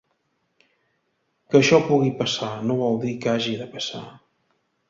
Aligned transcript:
Que 1.51 1.59
això 1.59 1.79
pugui 1.89 2.13
passar 2.23 2.51
no 2.71 2.81
vol 2.83 3.01
dir 3.07 3.15
que 3.27 3.33
hagi 3.37 3.55
de 3.63 3.73
passar. 3.77 4.05